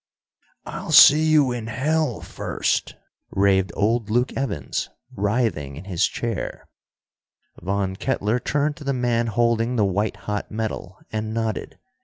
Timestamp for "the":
8.83-8.93, 9.75-9.85